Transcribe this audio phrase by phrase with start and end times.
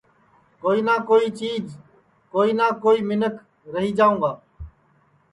[0.61, 1.65] کوئی نہ کوئی چیج
[2.33, 3.39] کوئی نہ کوئی منکھ
[3.75, 4.31] رہی جاؤں گا